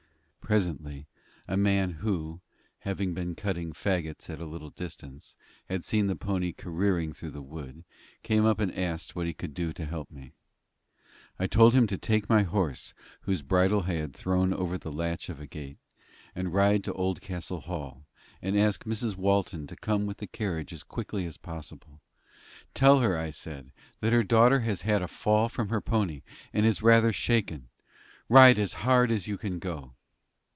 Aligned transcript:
Presently 0.51 1.07
a 1.47 1.55
man 1.55 1.91
who, 1.91 2.41
having 2.79 3.13
been 3.13 3.35
cutting 3.35 3.71
fagots 3.71 4.29
at 4.29 4.41
a 4.41 4.45
little 4.45 4.69
distance, 4.69 5.37
had 5.69 5.85
seen 5.85 6.07
the 6.07 6.15
pony 6.17 6.51
careering 6.51 7.13
through 7.13 7.31
the 7.31 7.41
wood, 7.41 7.85
came 8.21 8.43
up 8.43 8.59
and 8.59 8.77
asked 8.77 9.15
what 9.15 9.25
he 9.25 9.33
could 9.33 9.53
do 9.53 9.71
to 9.71 9.85
help 9.85 10.11
me. 10.11 10.33
I 11.39 11.47
told 11.47 11.73
him 11.73 11.87
to 11.87 11.97
take 11.97 12.27
my 12.27 12.43
horse, 12.43 12.93
whose 13.21 13.41
bridle 13.41 13.83
I 13.83 13.93
had 13.93 14.13
thrown 14.13 14.53
over 14.53 14.77
the 14.77 14.91
latch 14.91 15.29
of 15.29 15.39
a 15.39 15.47
gate, 15.47 15.77
and 16.35 16.53
ride 16.53 16.83
to 16.83 16.93
Oldcastle 16.95 17.61
Hall, 17.61 18.05
and 18.41 18.59
ask 18.59 18.83
Mrs. 18.83 19.15
Walton 19.15 19.67
to 19.67 19.77
come 19.77 20.05
with 20.05 20.17
the 20.17 20.27
carriage 20.27 20.73
as 20.73 20.83
quickly 20.83 21.25
as 21.25 21.37
possible. 21.37 22.01
"Tell 22.73 22.99
her," 22.99 23.15
I 23.17 23.29
said, 23.29 23.71
"that 24.01 24.11
her 24.11 24.21
daughter 24.25 24.59
has 24.61 24.81
had 24.81 25.01
a 25.01 25.07
fall 25.07 25.47
from 25.47 25.69
her 25.69 25.79
pony, 25.79 26.23
and 26.51 26.65
is 26.65 26.83
rather 26.83 27.13
shaken. 27.13 27.69
Ride 28.27 28.59
as 28.59 28.73
hard 28.83 29.11
as 29.11 29.29
you 29.29 29.37
can 29.37 29.57
go." 29.57 29.95